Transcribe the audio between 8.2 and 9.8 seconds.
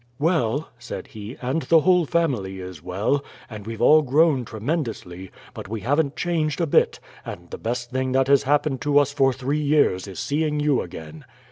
has happened to us for three